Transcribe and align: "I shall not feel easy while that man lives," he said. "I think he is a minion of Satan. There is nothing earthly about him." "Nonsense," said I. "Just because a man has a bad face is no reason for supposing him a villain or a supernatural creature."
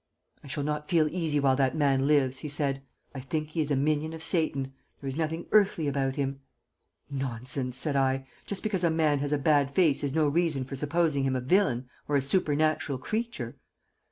"I 0.43 0.47
shall 0.47 0.63
not 0.63 0.87
feel 0.87 1.07
easy 1.11 1.39
while 1.39 1.55
that 1.57 1.75
man 1.75 2.07
lives," 2.07 2.39
he 2.39 2.49
said. 2.49 2.81
"I 3.13 3.19
think 3.19 3.49
he 3.49 3.61
is 3.61 3.69
a 3.69 3.75
minion 3.75 4.13
of 4.13 4.23
Satan. 4.23 4.73
There 4.99 5.07
is 5.07 5.15
nothing 5.15 5.45
earthly 5.51 5.87
about 5.87 6.15
him." 6.15 6.39
"Nonsense," 7.11 7.77
said 7.77 7.95
I. 7.95 8.25
"Just 8.47 8.63
because 8.63 8.83
a 8.83 8.89
man 8.89 9.19
has 9.19 9.31
a 9.31 9.37
bad 9.37 9.69
face 9.69 10.03
is 10.03 10.15
no 10.15 10.27
reason 10.27 10.65
for 10.65 10.75
supposing 10.75 11.23
him 11.23 11.35
a 11.35 11.39
villain 11.39 11.87
or 12.07 12.15
a 12.15 12.21
supernatural 12.23 12.97
creature." 12.97 13.57